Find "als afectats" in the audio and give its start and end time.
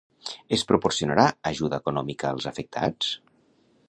2.31-3.13